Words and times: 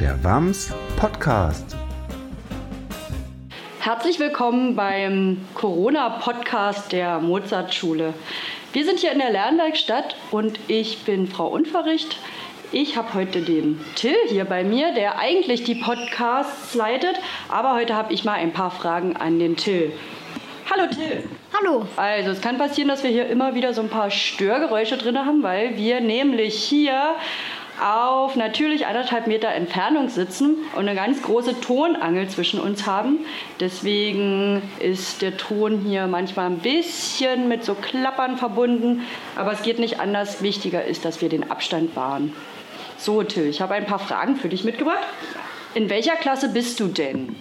der 0.00 0.22
WAMS 0.22 0.72
Podcast. 0.96 1.76
Herzlich 3.80 4.20
willkommen 4.20 4.76
beim 4.76 5.38
Corona-Podcast 5.54 6.92
der 6.92 7.18
Mozartschule. 7.18 8.14
Wir 8.72 8.84
sind 8.84 9.00
hier 9.00 9.10
in 9.10 9.18
der 9.18 9.30
Lernwerkstatt 9.30 10.14
und 10.30 10.60
ich 10.68 11.04
bin 11.04 11.26
Frau 11.26 11.48
Unverricht. 11.48 12.16
Ich 12.70 12.96
habe 12.96 13.12
heute 13.14 13.40
den 13.40 13.80
Till 13.96 14.14
hier 14.28 14.44
bei 14.44 14.62
mir, 14.62 14.94
der 14.94 15.18
eigentlich 15.18 15.64
die 15.64 15.74
Podcasts 15.74 16.74
leitet, 16.74 17.16
aber 17.48 17.74
heute 17.74 17.96
habe 17.96 18.12
ich 18.12 18.24
mal 18.24 18.34
ein 18.34 18.52
paar 18.52 18.70
Fragen 18.70 19.16
an 19.16 19.40
den 19.40 19.56
Till. 19.56 19.92
Hallo 20.70 20.86
Till. 20.86 21.24
Hallo. 21.52 21.86
Also 21.96 22.30
es 22.30 22.40
kann 22.40 22.56
passieren, 22.56 22.88
dass 22.88 23.02
wir 23.02 23.10
hier 23.10 23.26
immer 23.26 23.56
wieder 23.56 23.74
so 23.74 23.80
ein 23.80 23.88
paar 23.88 24.10
Störgeräusche 24.10 24.96
drin 24.96 25.18
haben, 25.18 25.42
weil 25.42 25.76
wir 25.76 26.00
nämlich 26.00 26.62
hier 26.62 27.16
auf 27.80 28.36
natürlich 28.36 28.86
anderthalb 28.86 29.26
Meter 29.26 29.48
Entfernung 29.48 30.08
sitzen 30.08 30.56
und 30.74 30.88
eine 30.88 30.94
ganz 30.94 31.22
große 31.22 31.60
Tonangel 31.60 32.28
zwischen 32.28 32.60
uns 32.60 32.86
haben. 32.86 33.20
Deswegen 33.60 34.62
ist 34.78 35.22
der 35.22 35.36
Ton 35.36 35.80
hier 35.80 36.06
manchmal 36.06 36.46
ein 36.46 36.58
bisschen 36.58 37.48
mit 37.48 37.64
so 37.64 37.74
Klappern 37.74 38.36
verbunden, 38.36 39.02
aber 39.36 39.52
es 39.52 39.62
geht 39.62 39.78
nicht 39.78 40.00
anders. 40.00 40.42
Wichtiger 40.42 40.84
ist, 40.84 41.04
dass 41.04 41.20
wir 41.20 41.28
den 41.28 41.50
Abstand 41.50 41.94
wahren. 41.96 42.32
So, 42.96 43.22
Till, 43.22 43.46
ich 43.46 43.60
habe 43.60 43.74
ein 43.74 43.86
paar 43.86 44.00
Fragen 44.00 44.36
für 44.36 44.48
dich 44.48 44.64
mitgebracht. 44.64 45.06
In 45.74 45.88
welcher 45.88 46.16
Klasse 46.16 46.48
bist 46.48 46.80
du 46.80 46.88
denn? 46.88 47.36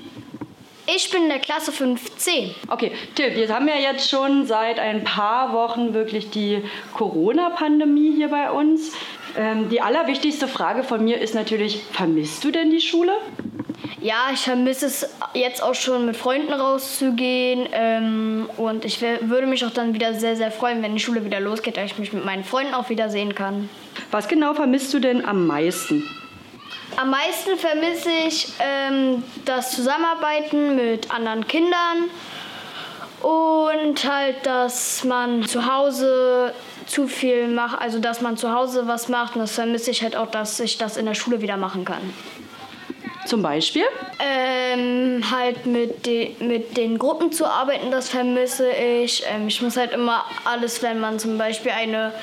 Ich 0.96 1.10
bin 1.12 1.24
in 1.24 1.30
der 1.30 1.40
Klasse 1.40 1.72
5c. 1.72 2.52
Okay, 2.70 2.94
Till, 3.14 3.36
wir 3.36 3.54
haben 3.54 3.68
ja 3.68 3.76
jetzt 3.76 4.10
schon 4.10 4.46
seit 4.46 4.80
ein 4.80 5.04
paar 5.04 5.52
Wochen 5.52 5.94
wirklich 5.94 6.30
die 6.30 6.64
Corona-Pandemie 6.94 8.16
hier 8.16 8.30
bei 8.30 8.50
uns. 8.50 8.94
Ähm, 9.38 9.68
die 9.68 9.82
allerwichtigste 9.82 10.48
Frage 10.48 10.84
von 10.84 11.04
mir 11.04 11.20
ist 11.20 11.36
natürlich, 11.36 11.84
vermisst 11.92 12.42
du 12.46 12.52
denn 12.52 12.72
die 12.72 12.80
Schule? 12.80 13.12
Ja, 14.00 14.30
ich 14.34 14.40
vermisse 14.40 14.86
es 14.86 15.10
jetzt 15.34 15.62
auch 15.62 15.76
schon 15.76 16.06
mit 16.06 16.16
Freunden 16.16 16.54
rauszugehen. 16.54 17.68
Ähm, 17.74 18.50
und 18.56 18.86
ich 18.86 19.02
würde 19.02 19.46
mich 19.46 19.66
auch 19.66 19.72
dann 19.72 19.94
wieder 19.94 20.14
sehr, 20.14 20.38
sehr 20.38 20.52
freuen, 20.52 20.82
wenn 20.84 20.94
die 20.94 21.02
Schule 21.02 21.26
wieder 21.26 21.42
losgeht, 21.42 21.76
dass 21.76 21.92
ich 21.92 22.00
mich 22.00 22.14
mit 22.14 22.24
meinen 22.24 22.46
Freunden 22.46 22.74
auch 22.74 22.90
wieder 22.90 23.10
sehen 23.10 23.36
kann. 23.36 23.70
Was 24.10 24.30
genau 24.30 24.54
vermisst 24.54 24.94
du 24.94 25.00
denn 25.00 25.26
am 25.26 25.48
meisten? 25.48 26.06
Am 26.96 27.10
meisten 27.10 27.58
vermisse 27.58 28.10
ich 28.10 28.54
ähm, 28.60 29.24
das 29.46 29.72
Zusammenarbeiten 29.72 30.76
mit 30.76 31.12
anderen 31.12 31.46
Kindern 31.48 32.10
und 33.22 34.04
halt, 34.10 34.46
dass 34.46 35.04
man 35.04 35.44
zu 35.46 35.72
Hause 35.72 36.54
zu 36.86 37.08
viel 37.08 37.48
macht, 37.50 37.80
also 37.82 38.00
dass 38.00 38.22
man 38.22 38.38
zu 38.38 38.54
Hause 38.54 38.88
was 38.88 39.10
macht. 39.10 39.36
Und 39.36 39.42
das 39.42 39.52
vermisse 39.52 39.92
ich 39.92 40.02
halt 40.02 40.16
auch, 40.16 40.32
dass 40.32 40.60
ich 40.60 40.78
das 40.78 40.98
in 40.98 41.06
der 41.06 41.14
Schule 41.14 41.42
wieder 41.42 41.58
machen 41.58 41.86
kann. 41.86 42.14
Zum 43.28 43.42
Beispiel? 43.42 43.84
Ähm, 44.20 45.22
halt 45.30 45.66
mit, 45.66 46.06
de 46.06 46.32
mit 46.40 46.78
den 46.78 46.98
Gruppen 46.98 47.34
zu 47.34 47.46
arbeiten, 47.46 47.92
das 47.92 48.08
vermisse 48.08 48.70
ich. 48.72 49.22
Ähm, 49.30 49.50
ich 49.50 49.62
muss 49.62 49.76
halt 49.76 49.92
immer 49.92 50.24
alles, 50.46 50.82
wenn 50.82 51.02
man 51.02 51.20
zum 51.20 51.38
Beispiel 51.38 51.74
eine 51.74 52.14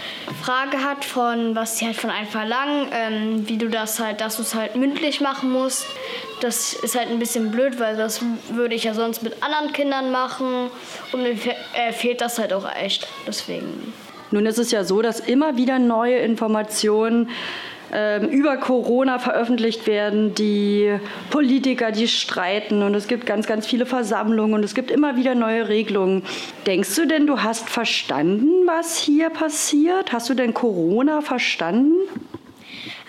Frage 0.43 0.83
hat 0.83 1.05
von, 1.05 1.55
was 1.55 1.77
sie 1.77 1.85
halt 1.85 1.97
von 1.97 2.09
einem 2.09 2.27
verlangen, 2.27 2.89
ähm, 2.91 3.47
wie 3.47 3.59
du 3.59 3.69
das 3.69 4.01
halt, 4.01 4.23
dass 4.23 4.37
du 4.37 4.43
es 4.43 4.55
halt 4.55 4.77
mündlich 4.77 5.21
machen 5.21 5.53
musst. 5.53 5.85
Das 6.41 6.73
ist 6.73 6.97
halt 6.99 7.11
ein 7.11 7.19
bisschen 7.19 7.51
blöd, 7.51 7.79
weil 7.79 7.99
das 7.99 8.23
würde 8.49 8.75
ich 8.75 8.85
ja 8.85 8.95
sonst 8.95 9.23
mit 9.23 9.43
anderen 9.43 9.75
Kindern 9.75 10.11
machen 10.11 10.71
und 11.13 11.23
mir 11.23 11.33
äh, 11.75 11.93
fehlt 11.93 12.23
das 12.23 12.39
halt 12.39 12.55
auch 12.55 12.67
echt. 12.75 13.07
Deswegen. 13.27 13.93
Nun 14.31 14.47
ist 14.47 14.59
es 14.59 14.71
ja 14.71 14.85
so, 14.85 15.03
dass 15.03 15.21
immer 15.21 15.59
wieder 15.59 15.79
neue 15.79 16.17
Informationen 16.17 17.29
über 17.91 18.57
Corona 18.57 19.19
veröffentlicht 19.19 19.87
werden, 19.87 20.35
die 20.35 20.99
Politiker, 21.31 21.93
die 21.93 22.09
streiten 22.09 22.83
und 22.83 22.95
es 22.95 23.07
gibt 23.07 23.27
ganz, 23.27 23.47
ganz 23.47 23.67
viele 23.67 23.87
Versammlungen 23.87 24.55
und 24.55 24.65
es 24.65 24.75
gibt 24.75 24.91
immer 24.91 25.17
wieder 25.17 25.35
neue 25.35 25.69
Regelungen. 25.69 26.25
Denkst 26.67 26.97
du 26.97 27.07
denn, 27.07 27.27
du 27.27 27.43
hast 27.43 27.69
verstanden, 27.69 28.67
was 28.67 28.99
hier 28.99 29.31
passiert? 29.31 30.13
Hast 30.13 30.29
du 30.29 30.35
denn 30.35 30.55
Corona 30.55 31.21
verstanden? 31.21 31.95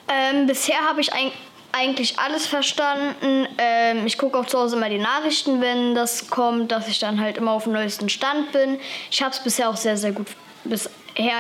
Ähm, 0.08 0.46
bisher 0.46 0.78
habe 0.88 1.02
ich 1.02 1.14
ein, 1.14 1.32
eigentlich 1.72 2.20
alles 2.20 2.46
verstanden. 2.46 3.48
Ähm, 3.58 4.06
ich 4.06 4.18
gucke 4.18 4.38
auch 4.38 4.46
zu 4.46 4.60
Hause 4.60 4.76
immer 4.78 4.90
die 4.90 5.00
Nachrichten, 5.00 5.62
wenn 5.62 5.96
das 5.96 6.30
kommt, 6.30 6.72
dass 6.72 6.88
ich 6.88 7.00
dann 7.00 7.20
halt 7.20 7.38
immer 7.38 7.52
auf 7.52 7.64
dem 7.64 7.74
neuesten 7.74 8.10
Stand 8.10 8.52
bin. 8.52 8.80
Ich 9.10 9.22
habe 9.22 9.32
es 9.32 9.44
bisher 9.44 9.70
auch 9.70 9.78
sehr, 9.78 9.98
sehr 9.98 10.12
gut 10.12 10.28
bisher 10.64 10.92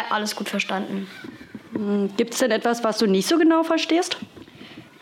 alles 0.09 0.35
gut 0.35 0.50
verstanden. 0.50 1.07
Hm, 1.75 2.09
Gibt 2.18 2.34
es 2.34 2.40
denn 2.40 2.52
etwas, 2.52 2.84
was 2.84 2.97
du 2.97 3.06
nicht 3.06 3.28
so 3.28 3.38
genau 3.38 3.63
verstehst? 3.63 4.18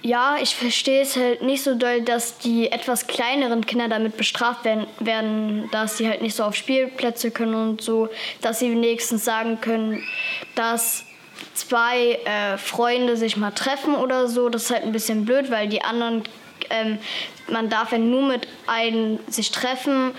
Ja, 0.01 0.35
ich 0.41 0.53
verstehe 0.53 1.01
es 1.01 1.15
halt 1.15 1.43
nicht 1.43 1.63
so 1.63 1.75
doll, 1.75 2.01
dass 2.01 2.37
die 2.37 2.69
etwas 2.69 3.07
kleineren 3.07 3.65
Kinder 3.65 3.87
damit 3.87 4.17
bestraft 4.17 4.65
werden, 4.65 4.85
werden, 4.99 5.69
dass 5.71 5.97
sie 5.97 6.09
halt 6.09 6.21
nicht 6.21 6.35
so 6.35 6.43
auf 6.43 6.55
Spielplätze 6.55 7.31
können 7.31 7.55
und 7.55 7.81
so, 7.81 8.09
dass 8.41 8.59
sie 8.59 8.69
wenigstens 8.71 9.23
sagen 9.23 9.61
können, 9.61 10.03
dass 10.55 11.05
zwei 11.53 12.19
äh, 12.25 12.57
Freunde 12.57 13.15
sich 13.15 13.37
mal 13.37 13.51
treffen 13.51 13.95
oder 13.95 14.27
so. 14.27 14.49
Das 14.49 14.63
ist 14.63 14.71
halt 14.71 14.83
ein 14.83 14.91
bisschen 14.91 15.23
blöd, 15.23 15.49
weil 15.49 15.69
die 15.69 15.83
anderen, 15.83 16.23
ähm, 16.69 16.97
man 17.47 17.69
darf 17.69 17.93
ja 17.93 17.97
nur 17.97 18.23
mit 18.23 18.45
einem 18.67 19.19
sich 19.27 19.51
treffen, 19.51 20.11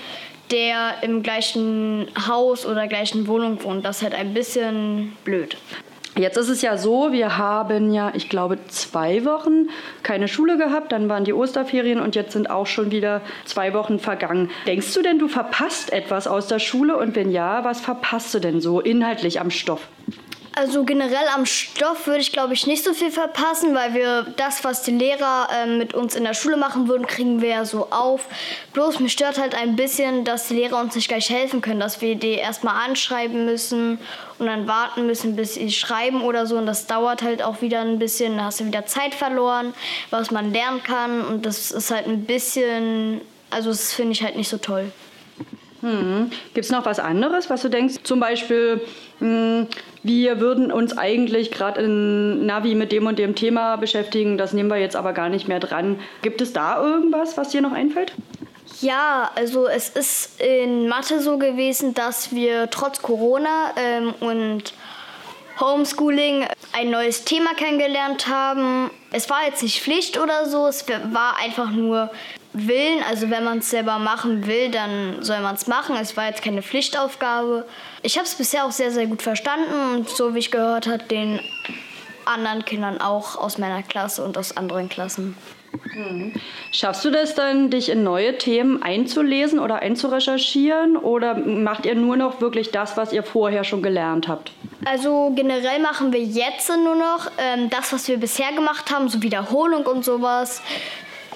der 0.50 1.02
im 1.02 1.22
gleichen 1.22 2.08
Haus 2.26 2.64
oder 2.64 2.86
gleichen 2.86 3.26
Wohnung 3.26 3.62
wohnt. 3.64 3.84
Das 3.84 3.98
ist 3.98 4.02
halt 4.02 4.14
ein 4.14 4.32
bisschen 4.32 5.14
blöd. 5.24 5.58
Jetzt 6.16 6.36
ist 6.36 6.48
es 6.48 6.62
ja 6.62 6.76
so, 6.76 7.10
wir 7.10 7.38
haben 7.38 7.92
ja, 7.92 8.12
ich 8.14 8.28
glaube, 8.28 8.58
zwei 8.68 9.24
Wochen 9.24 9.68
keine 10.04 10.28
Schule 10.28 10.56
gehabt, 10.56 10.92
dann 10.92 11.08
waren 11.08 11.24
die 11.24 11.32
Osterferien 11.32 11.98
und 11.98 12.14
jetzt 12.14 12.32
sind 12.32 12.50
auch 12.50 12.66
schon 12.66 12.92
wieder 12.92 13.20
zwei 13.44 13.74
Wochen 13.74 13.98
vergangen. 13.98 14.50
Denkst 14.66 14.94
du 14.94 15.02
denn, 15.02 15.18
du 15.18 15.26
verpasst 15.26 15.92
etwas 15.92 16.28
aus 16.28 16.46
der 16.46 16.60
Schule 16.60 16.96
und 16.96 17.16
wenn 17.16 17.32
ja, 17.32 17.64
was 17.64 17.80
verpasst 17.80 18.32
du 18.32 18.38
denn 18.38 18.60
so 18.60 18.80
inhaltlich 18.80 19.40
am 19.40 19.50
Stoff? 19.50 19.88
Also 20.56 20.84
generell 20.84 21.26
am 21.34 21.46
Stoff 21.46 22.06
würde 22.06 22.20
ich, 22.20 22.30
glaube 22.30 22.54
ich, 22.54 22.68
nicht 22.68 22.84
so 22.84 22.94
viel 22.94 23.10
verpassen, 23.10 23.74
weil 23.74 23.92
wir 23.92 24.22
das, 24.36 24.62
was 24.62 24.82
die 24.82 24.92
Lehrer 24.92 25.48
äh, 25.52 25.66
mit 25.66 25.94
uns 25.94 26.14
in 26.14 26.22
der 26.22 26.34
Schule 26.34 26.56
machen 26.56 26.86
würden, 26.86 27.08
kriegen 27.08 27.40
wir 27.40 27.48
ja 27.48 27.64
so 27.64 27.88
auf. 27.90 28.28
Bloß 28.72 29.00
mich 29.00 29.12
stört 29.12 29.36
halt 29.38 29.56
ein 29.56 29.74
bisschen, 29.74 30.24
dass 30.24 30.46
die 30.46 30.54
Lehrer 30.54 30.78
uns 30.78 30.94
nicht 30.94 31.08
gleich 31.08 31.28
helfen 31.28 31.60
können, 31.60 31.80
dass 31.80 32.00
wir 32.00 32.14
die 32.14 32.34
erstmal 32.34 32.88
anschreiben 32.88 33.46
müssen 33.46 33.98
und 34.38 34.46
dann 34.46 34.68
warten 34.68 35.06
müssen, 35.06 35.34
bis 35.34 35.54
sie 35.54 35.72
schreiben 35.72 36.22
oder 36.22 36.46
so. 36.46 36.56
Und 36.56 36.66
das 36.66 36.86
dauert 36.86 37.22
halt 37.22 37.42
auch 37.42 37.60
wieder 37.60 37.80
ein 37.80 37.98
bisschen. 37.98 38.36
Da 38.36 38.44
hast 38.44 38.60
du 38.60 38.64
wieder 38.64 38.86
Zeit 38.86 39.14
verloren, 39.14 39.74
was 40.10 40.30
man 40.30 40.52
lernen 40.52 40.84
kann. 40.84 41.22
Und 41.22 41.46
das 41.46 41.72
ist 41.72 41.90
halt 41.90 42.06
ein 42.06 42.26
bisschen, 42.26 43.20
also 43.50 43.70
das 43.70 43.92
finde 43.92 44.12
ich 44.12 44.22
halt 44.22 44.36
nicht 44.36 44.48
so 44.48 44.58
toll. 44.58 44.92
Hm. 45.84 46.30
Gibt 46.54 46.64
es 46.64 46.72
noch 46.72 46.86
was 46.86 46.98
anderes, 46.98 47.50
was 47.50 47.60
du 47.60 47.68
denkst? 47.68 47.96
Zum 48.04 48.18
Beispiel, 48.18 48.80
hm, 49.18 49.66
wir 50.02 50.40
würden 50.40 50.72
uns 50.72 50.96
eigentlich 50.96 51.50
gerade 51.50 51.82
in 51.82 52.46
Navi 52.46 52.74
mit 52.74 52.90
dem 52.90 53.06
und 53.06 53.18
dem 53.18 53.34
Thema 53.34 53.76
beschäftigen, 53.76 54.38
das 54.38 54.54
nehmen 54.54 54.70
wir 54.70 54.78
jetzt 54.78 54.96
aber 54.96 55.12
gar 55.12 55.28
nicht 55.28 55.46
mehr 55.46 55.60
dran. 55.60 56.00
Gibt 56.22 56.40
es 56.40 56.54
da 56.54 56.82
irgendwas, 56.82 57.36
was 57.36 57.50
dir 57.50 57.60
noch 57.60 57.72
einfällt? 57.72 58.14
Ja, 58.80 59.30
also 59.34 59.66
es 59.68 59.90
ist 59.90 60.40
in 60.40 60.88
Mathe 60.88 61.20
so 61.20 61.36
gewesen, 61.36 61.92
dass 61.92 62.34
wir 62.34 62.70
trotz 62.70 63.02
Corona 63.02 63.72
ähm, 63.76 64.14
und 64.20 64.72
Homeschooling 65.60 66.46
ein 66.72 66.90
neues 66.90 67.24
Thema 67.24 67.52
kennengelernt 67.54 68.26
haben. 68.26 68.90
Es 69.12 69.28
war 69.28 69.44
jetzt 69.46 69.62
nicht 69.62 69.82
Pflicht 69.82 70.18
oder 70.18 70.46
so, 70.46 70.66
es 70.66 70.86
war 71.12 71.36
einfach 71.38 71.70
nur 71.70 72.10
Willen. 72.54 73.02
Also 73.08 73.30
wenn 73.30 73.44
man 73.44 73.58
es 73.58 73.70
selber 73.70 73.98
machen 73.98 74.46
will, 74.46 74.70
dann 74.70 75.22
soll 75.22 75.40
man 75.40 75.56
es 75.56 75.66
machen. 75.66 75.96
Es 76.00 76.16
war 76.16 76.28
jetzt 76.28 76.42
keine 76.42 76.62
Pflichtaufgabe. 76.62 77.66
Ich 78.02 78.16
habe 78.16 78.26
es 78.26 78.34
bisher 78.34 78.64
auch 78.64 78.72
sehr, 78.72 78.90
sehr 78.90 79.06
gut 79.06 79.22
verstanden 79.22 79.96
und 79.96 80.08
so 80.08 80.34
wie 80.34 80.38
ich 80.38 80.50
gehört 80.50 80.86
habe, 80.86 81.02
den 81.04 81.40
anderen 82.24 82.64
Kindern 82.64 83.00
auch 83.00 83.36
aus 83.36 83.58
meiner 83.58 83.82
Klasse 83.82 84.24
und 84.24 84.38
aus 84.38 84.56
anderen 84.56 84.88
Klassen. 84.88 85.36
Mhm. 85.94 86.32
Schaffst 86.72 87.04
du 87.04 87.10
das 87.10 87.34
dann, 87.34 87.70
dich 87.70 87.88
in 87.88 88.02
neue 88.02 88.38
Themen 88.38 88.82
einzulesen 88.82 89.58
oder 89.58 89.76
einzurecherchieren 89.76 90.96
oder 90.96 91.34
macht 91.34 91.86
ihr 91.86 91.94
nur 91.94 92.16
noch 92.16 92.40
wirklich 92.40 92.70
das, 92.70 92.96
was 92.96 93.12
ihr 93.12 93.22
vorher 93.22 93.64
schon 93.64 93.82
gelernt 93.82 94.28
habt? 94.28 94.52
Also 94.84 95.32
generell 95.34 95.80
machen 95.80 96.12
wir 96.12 96.22
jetzt 96.22 96.68
nur 96.68 96.94
noch 96.94 97.30
ähm, 97.38 97.70
das, 97.70 97.92
was 97.92 98.06
wir 98.08 98.18
bisher 98.18 98.52
gemacht 98.52 98.90
haben, 98.90 99.08
so 99.08 99.22
Wiederholung 99.22 99.86
und 99.86 100.04
sowas. 100.04 100.62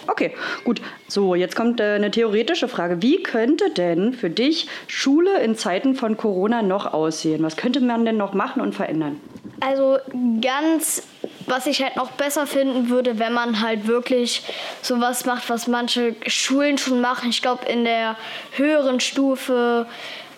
Okay, 0.08 0.34
gut. 0.64 0.81
So, 1.06 1.34
jetzt 1.34 1.55
kommt 1.55 1.81
äh, 1.81 1.94
eine 1.94 2.10
theoretische 2.10 2.66
Frage. 2.66 3.02
Wie 3.02 3.22
könnte 3.22 3.70
denn 3.70 4.14
für 4.14 4.31
dich 4.31 4.66
Schule 4.87 5.38
in 5.43 5.55
Zeiten 5.55 5.94
von 5.94 6.16
Corona 6.16 6.62
noch 6.62 6.93
aussehen? 6.93 7.43
Was 7.43 7.56
könnte 7.56 7.81
man 7.81 8.06
denn 8.06 8.16
noch 8.16 8.32
machen 8.32 8.62
und 8.62 8.75
verändern? 8.75 9.20
Also 9.60 9.99
ganz, 10.40 11.02
was 11.46 11.66
ich 11.66 11.82
halt 11.82 11.96
noch 11.96 12.12
besser 12.12 12.46
finden 12.46 12.88
würde, 12.88 13.19
wenn 13.19 13.34
man 13.34 13.60
halt 13.60 13.87
wirklich 13.87 14.43
sowas 14.81 15.26
macht, 15.26 15.50
was 15.50 15.66
manche 15.66 16.16
Schulen 16.26 16.78
schon 16.78 17.02
machen. 17.02 17.28
Ich 17.28 17.43
glaube, 17.43 17.66
in 17.66 17.84
der 17.84 18.16
höheren 18.52 19.00
Stufe, 19.00 19.87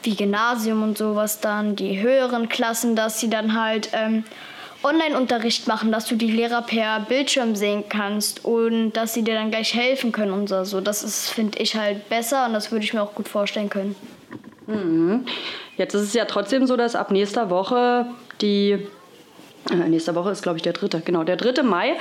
wie 0.02 0.16
Gymnasium 0.16 0.82
und 0.82 0.98
sowas 0.98 1.40
dann, 1.40 1.76
die 1.76 2.00
höheren 2.00 2.48
Klassen, 2.48 2.96
dass 2.96 3.20
sie 3.20 3.30
dann 3.30 3.60
halt 3.60 3.90
ähm, 3.92 4.24
Online-Unterricht 4.82 5.66
machen, 5.66 5.92
dass 5.92 6.06
du 6.06 6.16
die 6.16 6.30
Lehrer 6.30 6.62
per 6.62 7.00
Bildschirm 7.00 7.54
sehen 7.54 7.84
kannst 7.88 8.44
und 8.44 8.92
dass 8.92 9.14
sie 9.14 9.22
dir 9.22 9.34
dann 9.34 9.50
gleich 9.50 9.74
helfen 9.74 10.12
können 10.12 10.32
und 10.32 10.48
so. 10.48 10.80
Das 10.80 11.28
finde 11.28 11.58
ich, 11.58 11.76
halt 11.76 12.08
besser 12.08 12.46
und 12.46 12.54
das 12.54 12.72
würde 12.72 12.84
ich 12.84 12.94
mir 12.94 13.02
auch 13.02 13.14
gut 13.14 13.28
vorstellen 13.28 13.68
können. 13.68 13.94
Mhm. 14.66 15.26
Jetzt 15.76 15.94
ist 15.94 16.02
es 16.02 16.14
ja 16.14 16.24
trotzdem 16.24 16.66
so, 16.66 16.76
dass 16.76 16.94
ab 16.94 17.10
nächster 17.10 17.50
Woche 17.50 18.06
die, 18.40 18.78
äh, 19.70 19.88
nächste 19.88 20.14
Woche 20.14 20.30
ist 20.30 20.42
glaube 20.42 20.56
ich 20.56 20.62
der 20.62 20.72
dritte, 20.72 21.00
genau, 21.00 21.24
der 21.24 21.36
dritte 21.36 21.62
Mai, 21.62 21.96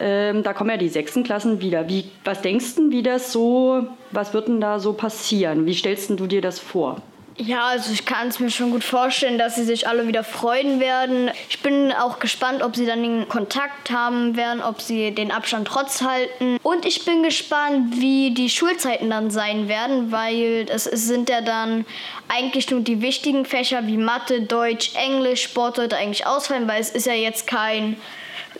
ähm, 0.00 0.42
da 0.42 0.52
kommen 0.52 0.70
ja 0.70 0.76
die 0.76 0.88
sechsten 0.88 1.24
Klassen 1.24 1.60
wieder. 1.60 1.88
Wie, 1.88 2.04
was 2.24 2.42
denkst 2.42 2.76
du, 2.76 2.90
wie 2.90 3.02
das 3.02 3.32
so, 3.32 3.86
was 4.10 4.32
wird 4.32 4.48
denn 4.48 4.60
da 4.60 4.78
so 4.78 4.92
passieren? 4.92 5.66
Wie 5.66 5.74
stellst 5.74 6.10
du 6.10 6.26
dir 6.26 6.40
das 6.40 6.58
vor? 6.58 7.02
Ja, 7.40 7.66
also 7.66 7.92
ich 7.92 8.04
kann 8.04 8.28
es 8.28 8.40
mir 8.40 8.50
schon 8.50 8.72
gut 8.72 8.82
vorstellen, 8.82 9.38
dass 9.38 9.54
sie 9.54 9.62
sich 9.62 9.86
alle 9.86 10.08
wieder 10.08 10.24
freuen 10.24 10.80
werden. 10.80 11.30
Ich 11.48 11.60
bin 11.60 11.92
auch 11.92 12.18
gespannt, 12.18 12.62
ob 12.62 12.74
sie 12.74 12.84
dann 12.84 13.00
den 13.00 13.28
Kontakt 13.28 13.92
haben 13.92 14.36
werden, 14.36 14.60
ob 14.60 14.80
sie 14.80 15.12
den 15.12 15.30
Abstand 15.30 15.68
trotz 15.68 16.02
halten. 16.02 16.58
Und 16.64 16.84
ich 16.84 17.04
bin 17.04 17.22
gespannt, 17.22 18.00
wie 18.00 18.32
die 18.32 18.50
Schulzeiten 18.50 19.10
dann 19.10 19.30
sein 19.30 19.68
werden, 19.68 20.10
weil 20.10 20.66
es 20.68 20.84
sind 20.84 21.30
ja 21.30 21.40
dann 21.40 21.86
eigentlich 22.26 22.72
nur 22.72 22.80
die 22.80 23.02
wichtigen 23.02 23.44
Fächer 23.44 23.86
wie 23.86 23.98
Mathe, 23.98 24.42
Deutsch, 24.42 24.96
Englisch, 24.96 25.44
Sport 25.44 25.78
heute 25.78 25.96
eigentlich 25.96 26.26
ausfallen, 26.26 26.66
weil 26.66 26.80
es 26.80 26.90
ist 26.90 27.06
ja 27.06 27.14
jetzt 27.14 27.46
kein 27.46 27.96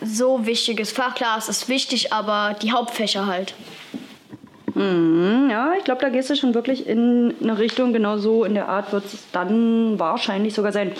so 0.01 0.45
wichtiges 0.45 0.93
Fach. 0.93 1.15
Klar, 1.15 1.37
es 1.37 1.49
ist 1.49 1.67
wichtig, 1.67 2.13
aber 2.13 2.55
die 2.61 2.71
Hauptfächer 2.71 3.27
halt. 3.27 3.53
Mhm, 4.75 5.49
ja, 5.49 5.73
ich 5.77 5.83
glaube, 5.83 6.01
da 6.01 6.09
gehst 6.09 6.29
du 6.29 6.35
schon 6.35 6.53
wirklich 6.53 6.87
in 6.87 7.33
eine 7.41 7.57
Richtung, 7.57 7.93
genau 7.93 8.17
so 8.17 8.43
in 8.43 8.53
der 8.53 8.69
Art 8.69 8.91
wird 8.91 9.05
es 9.05 9.25
dann 9.31 9.99
wahrscheinlich 9.99 10.53
sogar 10.53 10.71
sein. 10.71 10.91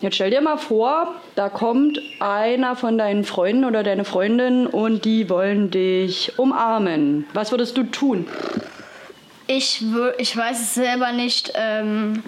Jetzt 0.00 0.16
stell 0.16 0.30
dir 0.30 0.40
mal 0.40 0.58
vor, 0.58 1.14
da 1.36 1.48
kommt 1.48 2.00
einer 2.18 2.74
von 2.74 2.98
deinen 2.98 3.22
Freunden 3.22 3.64
oder 3.64 3.84
deine 3.84 4.04
Freundin 4.04 4.66
und 4.66 5.04
die 5.04 5.30
wollen 5.30 5.70
dich 5.70 6.38
umarmen. 6.38 7.24
Was 7.34 7.52
würdest 7.52 7.76
du 7.76 7.84
tun? 7.84 8.26
Ich, 9.46 9.84
ich 10.18 10.36
weiß 10.36 10.60
es 10.60 10.74
selber 10.74 11.12
nicht. 11.12 11.52
Ähm, 11.54 12.24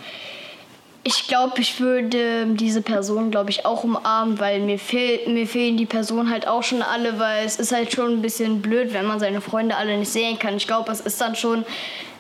ich 1.07 1.29
glaube, 1.29 1.61
ich 1.61 1.81
würde 1.81 2.47
diese 2.47 2.81
Person, 2.81 3.31
glaube 3.31 3.51
ich, 3.51 3.67
auch 3.67 3.85
umarmen, 3.85 4.41
weil 4.41 4.61
mir, 4.61 4.79
fehl, 4.79 5.29
mir 5.29 5.47
fehlen 5.47 5.77
die 5.77 5.85
Personen 5.85 6.31
halt 6.31 6.49
auch 6.49 6.63
schon 6.63 6.81
alle, 6.81 7.19
weil 7.19 7.45
es 7.45 7.57
ist 7.57 7.73
halt 7.73 7.93
schon 7.93 8.13
ein 8.13 8.23
bisschen 8.23 8.63
blöd, 8.63 8.95
wenn 8.95 9.05
man 9.05 9.21
seine 9.21 9.43
Freunde 9.43 9.77
alle 9.77 9.99
nicht 9.99 10.11
sehen 10.11 10.39
kann. 10.39 10.57
Ich 10.57 10.67
glaube, 10.67 10.91
es 10.91 11.01
ist 11.01 11.21
dann 11.21 11.37
schon 11.37 11.67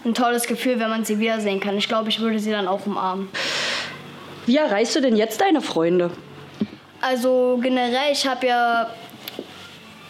ein 0.05 0.13
tolles 0.13 0.47
Gefühl, 0.47 0.79
wenn 0.81 0.91
man 0.91 1.07
sie 1.07 1.19
wiedersehen 1.19 1.61
kann. 1.61 1.79
Ich 1.79 1.89
glaube, 1.89 2.11
ich 2.11 2.21
würde 2.21 2.39
sie 2.39 2.51
dann 2.51 2.69
auch 2.69 2.85
umarmen. 2.85 3.31
Wie 4.45 4.59
erreichst 4.59 4.95
du 4.95 5.01
denn 5.01 5.17
jetzt 5.17 5.41
deine 5.41 5.63
Freunde? 5.63 6.11
Also 7.01 7.59
generell, 7.63 8.13
ich 8.13 8.27
habe 8.27 8.47
ja 8.47 8.91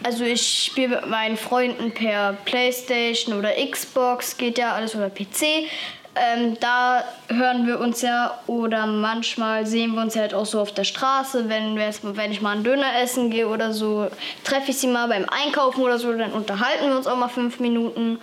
also 0.03 0.23
ich 0.23 0.65
spiele 0.65 0.89
mit 0.89 1.07
meinen 1.07 1.35
Freunden 1.35 1.91
per 1.91 2.33
Playstation 2.45 3.39
oder 3.39 3.51
Xbox, 3.71 4.37
geht 4.37 4.59
ja 4.59 4.73
alles 4.73 4.95
oder 4.95 5.09
PC. 5.09 5.67
Ähm, 6.15 6.57
da 6.61 7.03
hören 7.27 7.67
wir 7.67 7.79
uns 7.79 8.01
ja 8.01 8.39
oder 8.47 8.85
manchmal 8.85 9.65
sehen 9.65 9.95
wir 9.95 10.01
uns 10.01 10.15
halt 10.15 10.33
auch 10.33 10.45
so 10.45 10.61
auf 10.61 10.73
der 10.73 10.85
Straße, 10.85 11.49
wenn, 11.49 11.77
wenn 11.77 12.31
ich 12.31 12.41
mal 12.41 12.51
einen 12.51 12.63
Döner 12.63 13.01
essen 13.01 13.29
gehe 13.29 13.49
oder 13.49 13.73
so, 13.73 14.07
treffe 14.45 14.71
ich 14.71 14.77
sie 14.77 14.87
mal 14.87 15.09
beim 15.09 15.25
Einkaufen 15.25 15.81
oder 15.81 15.99
so, 15.99 16.13
dann 16.13 16.31
unterhalten 16.31 16.87
wir 16.87 16.95
uns 16.95 17.07
auch 17.07 17.17
mal 17.17 17.27
fünf 17.27 17.59
Minuten 17.59 18.19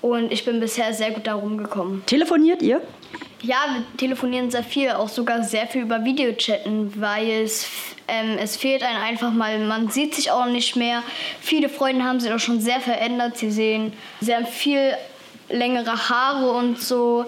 und 0.00 0.32
ich 0.32 0.46
bin 0.46 0.60
bisher 0.60 0.94
sehr 0.94 1.10
gut 1.10 1.26
darum 1.26 1.58
gekommen. 1.58 2.02
Telefoniert 2.06 2.62
ihr? 2.62 2.80
Ja, 3.42 3.56
wir 3.74 3.96
telefonieren 3.98 4.50
sehr 4.50 4.62
viel, 4.62 4.90
auch 4.90 5.08
sogar 5.08 5.42
sehr 5.42 5.66
viel 5.66 5.82
über 5.82 6.04
Videochatten, 6.04 6.98
weil 7.00 7.28
es, 7.42 7.66
ähm, 8.08 8.38
es 8.38 8.56
fehlt 8.56 8.82
einem 8.82 9.02
einfach 9.02 9.30
mal, 9.30 9.58
man 9.58 9.90
sieht 9.90 10.14
sich 10.14 10.30
auch 10.30 10.46
nicht 10.46 10.74
mehr. 10.74 11.02
Viele 11.40 11.68
Freunde 11.68 12.04
haben 12.04 12.18
sich 12.18 12.32
auch 12.32 12.38
schon 12.38 12.60
sehr 12.60 12.80
verändert, 12.80 13.36
sie 13.36 13.50
sehen 13.50 13.92
sehr 14.20 14.46
viel 14.46 14.94
längere 15.48 16.08
Haare 16.08 16.50
und 16.50 16.80
so. 16.80 17.26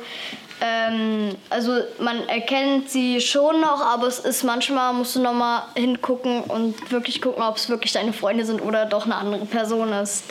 Ähm, 0.61 1.37
also 1.51 1.73
man 2.01 2.29
erkennt 2.29 2.91
sie 2.91 3.21
schon 3.21 3.61
noch, 3.61 3.81
aber 3.81 4.09
es 4.09 4.19
ist 4.19 4.43
manchmal 4.43 4.93
musst 4.93 5.15
du 5.15 5.21
noch 5.21 5.33
mal 5.33 5.63
hingucken 5.77 6.43
und 6.43 6.91
wirklich 6.91 7.23
gucken, 7.23 7.43
ob 7.43 7.57
es 7.57 7.69
wirklich 7.69 7.93
deine 7.93 8.13
Freunde 8.13 8.45
sind 8.45 8.61
oder 8.61 8.87
doch 8.87 9.05
eine 9.05 9.15
andere 9.15 9.47
Person 9.47 9.93
ist. 9.93 10.25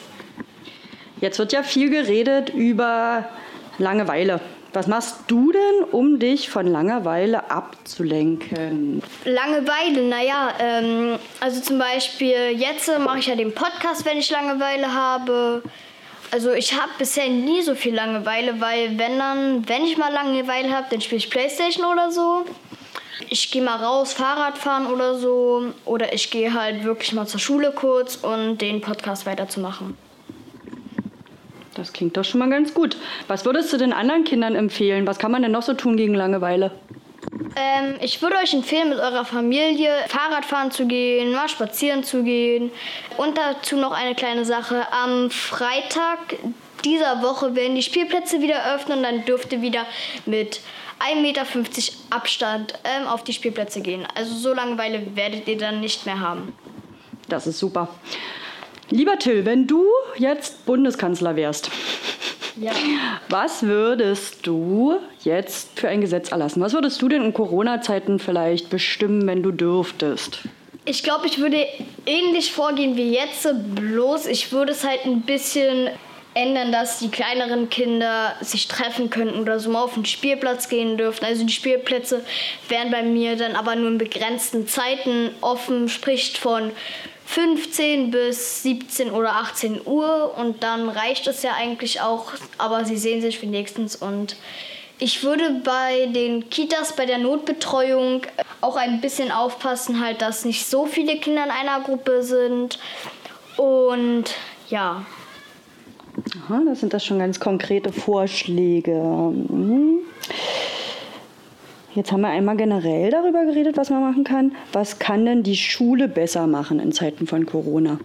Jetzt 1.21 1.39
wird 1.39 1.53
ja 1.53 1.63
viel 1.63 1.89
geredet 1.89 2.49
über 2.49 3.27
Langeweile. 3.77 4.41
Was 4.73 4.85
machst 4.85 5.21
du 5.27 5.51
denn, 5.51 5.85
um 5.91 6.19
dich 6.19 6.49
von 6.49 6.67
Langeweile 6.67 7.49
abzulenken? 7.49 9.01
Langeweile, 9.23 10.03
naja, 10.03 10.53
ähm, 10.59 11.17
also 11.39 11.61
zum 11.61 11.79
Beispiel 11.79 12.51
jetzt 12.55 12.87
mache 12.99 13.19
ich 13.19 13.27
ja 13.27 13.35
den 13.35 13.55
Podcast, 13.55 14.05
wenn 14.05 14.17
ich 14.17 14.29
Langeweile 14.29 14.93
habe. 14.93 15.63
Also 16.31 16.51
ich 16.51 16.73
habe 16.73 16.91
bisher 16.97 17.29
nie 17.29 17.61
so 17.61 17.73
viel 17.73 17.95
Langeweile, 17.95 18.59
weil 18.59 18.97
wenn 18.97 19.17
dann, 19.17 19.67
wenn 19.67 19.83
ich 19.85 19.97
mal 19.97 20.11
Langeweile 20.11 20.71
habe, 20.75 20.87
dann 20.89 21.01
spiele 21.01 21.19
ich 21.19 21.29
Playstation 21.29 21.85
oder 21.85 22.11
so. 22.11 22.45
Ich 23.29 23.49
gehe 23.51 23.61
mal 23.61 23.77
raus, 23.77 24.13
Fahrrad 24.13 24.57
fahren 24.57 24.87
oder 24.87 25.17
so. 25.17 25.73
Oder 25.85 26.13
ich 26.13 26.29
gehe 26.29 26.53
halt 26.53 26.83
wirklich 26.83 27.13
mal 27.13 27.27
zur 27.27 27.39
Schule 27.39 27.71
kurz 27.71 28.17
und 28.17 28.59
den 28.59 28.81
Podcast 28.81 29.25
weiterzumachen. 29.25 29.97
Das 31.75 31.93
klingt 31.93 32.17
doch 32.17 32.25
schon 32.25 32.39
mal 32.39 32.49
ganz 32.49 32.73
gut. 32.73 32.97
Was 33.27 33.45
würdest 33.45 33.71
du 33.71 33.77
den 33.77 33.93
anderen 33.93 34.23
Kindern 34.23 34.55
empfehlen? 34.55 35.07
Was 35.07 35.19
kann 35.19 35.31
man 35.31 35.43
denn 35.43 35.51
noch 35.51 35.61
so 35.61 35.73
tun 35.73 35.95
gegen 35.95 36.13
Langeweile? 36.13 36.71
Ähm, 37.57 37.95
ich 38.01 38.21
würde 38.21 38.35
euch 38.37 38.53
empfehlen, 38.53 38.89
mit 38.89 38.99
eurer 38.99 39.25
Familie 39.25 39.89
Fahrrad 40.07 40.45
fahren 40.45 40.69
zu 40.69 40.85
gehen, 40.85 41.31
mal 41.31 41.49
spazieren 41.49 42.03
zu 42.03 42.23
gehen. 42.23 42.69
Und 43.17 43.35
dazu 43.35 43.77
noch 43.77 43.91
eine 43.91 44.13
kleine 44.13 44.45
Sache. 44.45 44.85
Am 44.91 45.31
Freitag 45.31 46.19
dieser 46.85 47.23
Woche 47.23 47.55
werden 47.55 47.73
die 47.73 47.81
Spielplätze 47.81 48.41
wieder 48.41 48.75
öffnen 48.75 49.01
dann 49.01 49.25
dürft 49.25 49.51
ihr 49.51 49.63
wieder 49.63 49.87
mit 50.27 50.61
1,50 50.99 51.21
Meter 51.21 51.45
Abstand 52.11 52.73
ähm, 52.83 53.07
auf 53.07 53.23
die 53.23 53.33
Spielplätze 53.33 53.81
gehen. 53.81 54.07
Also 54.13 54.35
so 54.35 54.53
Langeweile 54.53 55.15
werdet 55.15 55.47
ihr 55.47 55.57
dann 55.57 55.79
nicht 55.79 56.05
mehr 56.05 56.19
haben. 56.19 56.53
Das 57.27 57.47
ist 57.47 57.57
super. 57.57 57.89
Lieber 58.89 59.17
Till, 59.17 59.45
wenn 59.45 59.65
du 59.65 59.83
jetzt 60.17 60.65
Bundeskanzler 60.65 61.35
wärst, 61.35 61.71
ja. 62.59 62.71
Was 63.29 63.63
würdest 63.63 64.45
du 64.45 64.97
jetzt 65.23 65.79
für 65.79 65.89
ein 65.89 66.01
Gesetz 66.01 66.31
erlassen? 66.31 66.61
Was 66.61 66.73
würdest 66.73 67.01
du 67.01 67.09
denn 67.09 67.23
in 67.23 67.33
Corona-Zeiten 67.33 68.19
vielleicht 68.19 68.69
bestimmen, 68.69 69.25
wenn 69.27 69.43
du 69.43 69.51
dürftest? 69.51 70.39
Ich 70.85 71.03
glaube, 71.03 71.27
ich 71.27 71.39
würde 71.39 71.65
ähnlich 72.05 72.51
vorgehen 72.51 72.95
wie 72.95 73.13
jetzt, 73.13 73.47
bloß 73.75 74.27
ich 74.27 74.51
würde 74.51 74.71
es 74.71 74.85
halt 74.85 75.05
ein 75.05 75.21
bisschen 75.21 75.89
ändern, 76.37 76.71
dass 76.71 76.99
die 76.99 77.09
kleineren 77.09 77.69
Kinder 77.69 78.35
sich 78.41 78.67
treffen 78.67 79.09
könnten 79.09 79.39
oder 79.39 79.59
so 79.59 79.71
mal 79.71 79.81
auf 79.81 79.95
den 79.95 80.05
Spielplatz 80.05 80.69
gehen 80.69 80.97
dürften. 80.97 81.25
Also 81.25 81.45
die 81.45 81.51
Spielplätze 81.51 82.23
wären 82.69 82.91
bei 82.91 83.01
mir 83.01 83.35
dann 83.35 83.55
aber 83.55 83.75
nur 83.75 83.89
in 83.89 83.97
begrenzten 83.97 84.67
Zeiten 84.67 85.31
offen, 85.41 85.89
spricht 85.89 86.37
von 86.37 86.71
15 87.27 88.09
bis 88.09 88.63
17 88.63 89.11
oder 89.11 89.35
18 89.35 89.81
Uhr 89.85 90.33
und 90.37 90.63
dann 90.63 90.87
reicht 90.87 91.27
es 91.27 91.43
ja 91.43 91.51
eigentlich 91.55 91.99
auch, 91.99 92.31
aber 92.57 92.85
sie 92.85 92.95
sehen 92.95 93.21
sich 93.21 93.41
wenigstens 93.41 93.97
und 93.97 94.37
ich 94.97 95.23
würde 95.23 95.61
bei 95.63 96.05
den 96.07 96.49
Kitas, 96.49 96.95
bei 96.95 97.05
der 97.05 97.17
Notbetreuung 97.17 98.21
auch 98.61 98.77
ein 98.77 99.01
bisschen 99.01 99.29
aufpassen, 99.31 99.99
halt, 100.03 100.21
dass 100.21 100.45
nicht 100.45 100.65
so 100.65 100.85
viele 100.85 101.17
Kinder 101.17 101.43
in 101.43 101.51
einer 101.51 101.81
Gruppe 101.81 102.23
sind 102.23 102.79
und 103.57 104.23
ja. 104.69 105.05
Aha, 106.45 106.61
das 106.65 106.79
sind 106.79 106.93
das 106.93 107.05
schon 107.05 107.19
ganz 107.19 107.41
konkrete 107.41 107.91
Vorschläge. 107.91 108.93
Mhm. 108.93 109.99
Jetzt 111.97 112.11
haben 112.11 112.21
wir 112.21 112.29
einmal 112.29 112.55
generell 112.55 113.09
darüber 113.09 113.43
geredet, 113.45 113.75
was 113.75 113.89
man 113.89 114.01
machen 114.01 114.23
kann. 114.23 114.55
Was 114.71 114.99
kann 114.99 115.25
denn 115.25 115.41
die 115.41 115.57
Schule 115.57 116.07
besser 116.07 116.45
machen 116.45 116.79
in 116.79 116.91
Zeiten 116.91 117.25
von 117.25 117.47
Corona? 117.47 117.97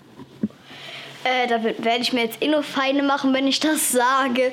Äh, 1.24 1.46
da 1.46 1.62
werde 1.62 2.00
ich 2.00 2.14
mir 2.14 2.22
jetzt 2.22 2.42
eh 2.42 2.48
nur 2.48 2.62
Feinde 2.62 3.02
machen, 3.02 3.34
wenn 3.34 3.46
ich 3.46 3.60
das 3.60 3.92
sage. 3.92 4.50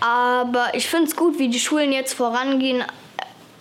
Aber 0.00 0.68
ich 0.72 0.88
finde 0.88 1.08
es 1.08 1.14
gut, 1.14 1.38
wie 1.38 1.48
die 1.48 1.60
Schulen 1.60 1.92
jetzt 1.92 2.14
vorangehen. 2.14 2.82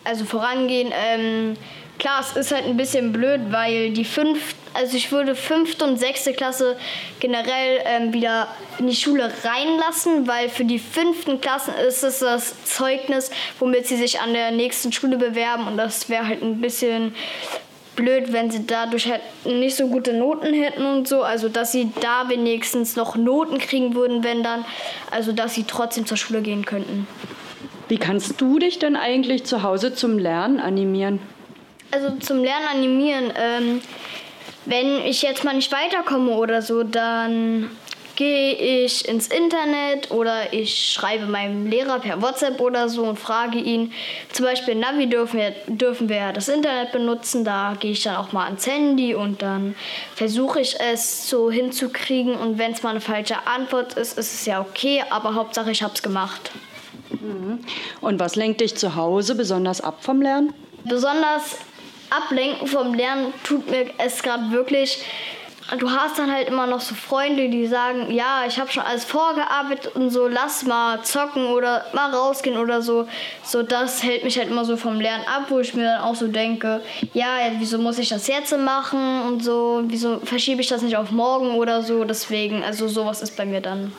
Also 0.05 0.23
vorangehen. 0.23 0.93
Ähm, 0.93 1.57
klar, 1.97 2.21
es 2.21 2.37
ist 2.37 2.53
halt 2.53 2.63
ein 2.63 2.77
bisschen 2.77 3.11
blöd, 3.11 3.41
weil 3.49 3.89
die 3.89 4.05
fünf, 4.05 4.55
also 4.79 4.95
ich 4.95 5.11
würde 5.11 5.35
fünfte 5.35 5.83
und 5.83 5.97
sechste 5.97 6.31
Klasse 6.31 6.77
generell 7.19 7.81
ähm, 7.83 8.13
wieder 8.13 8.47
in 8.77 8.87
die 8.87 8.95
Schule 8.95 9.29
reinlassen, 9.43 10.25
weil 10.25 10.47
für 10.47 10.63
die 10.63 10.79
fünften 10.79 11.41
Klassen 11.41 11.73
ist 11.85 12.01
es 12.03 12.19
das 12.19 12.63
Zeugnis, 12.63 13.29
womit 13.59 13.87
sie 13.87 13.97
sich 13.97 14.21
an 14.21 14.33
der 14.33 14.51
nächsten 14.51 14.93
Schule 14.93 15.17
bewerben 15.17 15.67
und 15.67 15.75
das 15.75 16.07
wäre 16.07 16.25
halt 16.25 16.41
ein 16.41 16.61
bisschen 16.61 17.13
blöd, 17.97 18.31
wenn 18.31 18.49
sie 18.49 18.65
dadurch 18.65 19.11
halt 19.11 19.21
nicht 19.43 19.75
so 19.75 19.87
gute 19.87 20.13
Noten 20.13 20.53
hätten 20.53 20.85
und 20.85 21.09
so. 21.09 21.23
Also, 21.23 21.49
dass 21.49 21.73
sie 21.73 21.91
da 21.99 22.29
wenigstens 22.29 22.95
noch 22.95 23.17
Noten 23.17 23.57
kriegen 23.57 23.93
würden, 23.95 24.23
wenn 24.23 24.43
dann, 24.43 24.63
also, 25.11 25.33
dass 25.33 25.55
sie 25.55 25.65
trotzdem 25.65 26.05
zur 26.05 26.15
Schule 26.15 26.41
gehen 26.41 26.63
könnten. 26.63 27.05
Wie 27.89 27.97
kannst 27.97 28.39
du 28.39 28.59
dich 28.59 28.79
denn 28.79 28.95
eigentlich 28.95 29.43
zu 29.43 29.61
Hause 29.63 29.93
zum 29.93 30.17
Lernen 30.17 30.61
animieren? 30.61 31.19
Also 31.91 32.11
zum 32.19 32.41
Lernen 32.43 32.67
animieren. 32.71 33.33
Ähm, 33.35 33.81
wenn 34.65 35.01
ich 35.05 35.21
jetzt 35.21 35.43
mal 35.43 35.55
nicht 35.55 35.71
weiterkomme 35.71 36.31
oder 36.31 36.61
so, 36.61 36.83
dann 36.83 37.69
gehe 38.19 38.83
ich 38.83 39.07
ins 39.07 39.27
Internet 39.27 40.11
oder 40.11 40.51
ich 40.51 40.91
schreibe 40.91 41.25
meinem 41.25 41.67
Lehrer 41.67 41.99
per 41.99 42.21
WhatsApp 42.21 42.59
oder 42.59 42.89
so 42.89 43.05
und 43.05 43.17
frage 43.17 43.59
ihn. 43.59 43.93
Zum 44.33 44.43
Beispiel 44.43 44.75
Navi 44.75 45.07
dürfen 45.07 45.39
wir, 45.39 45.51
dürfen 45.67 46.09
wir 46.09 46.33
das 46.33 46.49
Internet 46.49 46.91
benutzen. 46.91 47.45
Da 47.45 47.77
gehe 47.79 47.91
ich 47.91 48.03
dann 48.03 48.17
auch 48.17 48.33
mal 48.33 48.43
ans 48.43 48.67
Handy 48.67 49.15
und 49.15 49.41
dann 49.41 49.73
versuche 50.15 50.59
ich 50.59 50.77
es 50.81 51.29
so 51.29 51.49
hinzukriegen. 51.49 52.35
Und 52.35 52.57
wenn 52.57 52.73
es 52.73 52.83
mal 52.83 52.89
eine 52.89 52.99
falsche 52.99 53.47
Antwort 53.47 53.93
ist, 53.93 54.17
ist 54.17 54.33
es 54.33 54.45
ja 54.45 54.59
okay, 54.59 55.01
aber 55.09 55.35
Hauptsache 55.35 55.71
ich 55.71 55.81
habe 55.81 55.93
es 55.93 56.03
gemacht. 56.03 56.51
Mhm. 57.11 57.59
Und 58.01 58.19
was 58.19 58.35
lenkt 58.35 58.59
dich 58.59 58.75
zu 58.75 58.97
Hause 58.97 59.35
besonders 59.35 59.79
ab 59.79 60.03
vom 60.03 60.21
Lernen? 60.21 60.53
Besonders 60.83 61.55
ablenken 62.09 62.67
vom 62.67 62.93
Lernen 62.93 63.33
tut 63.43 63.69
mir 63.69 63.91
es 63.97 64.21
gerade 64.21 64.51
wirklich 64.51 65.03
du 65.77 65.91
hast 65.91 66.17
dann 66.17 66.31
halt 66.31 66.47
immer 66.47 66.65
noch 66.65 66.81
so 66.81 66.95
Freunde, 66.95 67.49
die 67.49 67.67
sagen, 67.67 68.11
ja, 68.11 68.43
ich 68.47 68.59
habe 68.59 68.71
schon 68.71 68.83
alles 68.83 69.05
vorgearbeitet 69.05 69.95
und 69.95 70.09
so, 70.09 70.27
lass 70.27 70.63
mal 70.65 71.01
zocken 71.03 71.45
oder 71.47 71.85
mal 71.93 72.13
rausgehen 72.13 72.57
oder 72.57 72.81
so. 72.81 73.07
So, 73.43 73.61
das 73.61 74.01
hält 74.01 74.23
mich 74.23 74.37
halt 74.37 74.49
immer 74.49 74.65
so 74.65 74.77
vom 74.77 74.99
Lernen 74.99 75.25
ab, 75.27 75.45
wo 75.49 75.59
ich 75.59 75.73
mir 75.73 75.83
dann 75.83 76.01
auch 76.01 76.15
so 76.15 76.27
denke, 76.27 76.81
ja, 77.13 77.37
wieso 77.59 77.77
muss 77.77 77.99
ich 77.99 78.09
das 78.09 78.27
jetzt 78.27 78.57
machen 78.57 79.21
und 79.27 79.43
so, 79.43 79.83
wieso 79.85 80.19
verschiebe 80.19 80.61
ich 80.61 80.67
das 80.67 80.81
nicht 80.81 80.97
auf 80.97 81.11
morgen 81.11 81.51
oder 81.51 81.83
so. 81.83 82.03
Deswegen, 82.03 82.63
also 82.63 82.87
sowas 82.87 83.21
ist 83.21 83.37
bei 83.37 83.45
mir 83.45 83.61
dann 83.61 83.91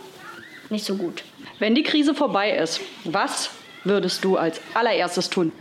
nicht 0.70 0.84
so 0.84 0.96
gut. 0.96 1.22
Wenn 1.58 1.74
die 1.74 1.82
Krise 1.82 2.14
vorbei 2.14 2.52
ist, 2.52 2.80
was 3.04 3.50
würdest 3.84 4.24
du 4.24 4.36
als 4.36 4.60
allererstes 4.74 5.30
tun? 5.30 5.52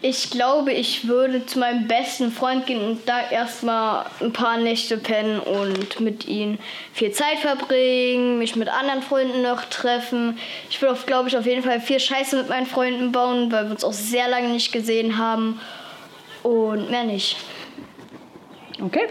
Ich 0.00 0.30
glaube, 0.30 0.72
ich 0.72 1.08
würde 1.08 1.44
zu 1.44 1.58
meinem 1.58 1.88
besten 1.88 2.30
Freund 2.30 2.66
gehen 2.66 2.80
und 2.80 3.08
da 3.08 3.28
erstmal 3.30 4.06
ein 4.20 4.32
paar 4.32 4.56
Nächte 4.56 4.96
pennen 4.96 5.40
und 5.40 5.98
mit 5.98 6.26
ihm 6.28 6.58
viel 6.92 7.10
Zeit 7.10 7.38
verbringen, 7.40 8.38
mich 8.38 8.54
mit 8.54 8.68
anderen 8.68 9.02
Freunden 9.02 9.42
noch 9.42 9.64
treffen. 9.64 10.38
Ich 10.70 10.80
würde, 10.80 11.00
glaube 11.04 11.28
ich, 11.28 11.36
auf 11.36 11.46
jeden 11.46 11.64
Fall 11.64 11.80
viel 11.80 11.98
Scheiße 11.98 12.36
mit 12.36 12.48
meinen 12.48 12.66
Freunden 12.66 13.10
bauen, 13.10 13.50
weil 13.50 13.64
wir 13.64 13.72
uns 13.72 13.82
auch 13.82 13.92
sehr 13.92 14.28
lange 14.28 14.48
nicht 14.48 14.70
gesehen 14.72 15.18
haben. 15.18 15.60
Und 16.44 16.90
mehr 16.90 17.04
nicht. 17.04 17.36
Okay. 18.80 19.08